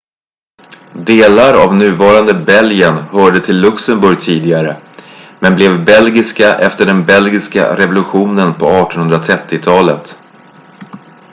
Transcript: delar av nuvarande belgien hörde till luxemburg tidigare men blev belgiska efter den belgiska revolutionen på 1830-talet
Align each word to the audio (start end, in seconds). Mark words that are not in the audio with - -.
delar 1.05 1.53
av 1.65 1.75
nuvarande 1.75 2.33
belgien 2.33 2.97
hörde 2.97 3.39
till 3.39 3.61
luxemburg 3.61 4.19
tidigare 4.21 4.77
men 5.39 5.55
blev 5.55 5.85
belgiska 5.85 6.55
efter 6.59 6.85
den 6.85 7.05
belgiska 7.05 7.77
revolutionen 7.77 8.53
på 8.53 8.65
1830-talet 8.67 10.17